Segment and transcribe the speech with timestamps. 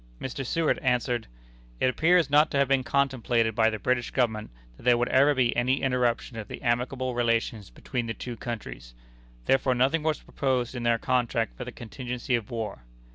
[0.19, 0.43] Mr.
[0.43, 1.27] Seward answered:
[1.79, 5.35] "It appears not to have been contemplated by the British Government that there would ever
[5.35, 8.95] be any interruption of the amicable relations between the two countries.
[9.45, 12.81] Therefore nothing was proposed in their contract for the contingency of war.